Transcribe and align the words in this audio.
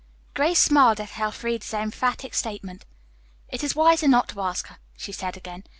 Grace 0.33 0.57
smiled 0.59 0.99
at 0.99 1.19
Elfreda's 1.19 1.75
emphatic 1.75 2.33
statement. 2.33 2.85
"It 3.49 3.63
is 3.63 3.75
wiser 3.75 4.07
not 4.07 4.29
to 4.29 4.41
ask 4.41 4.65
her," 4.65 4.79
she 4.97 5.11
said 5.11 5.37
again. 5.37 5.63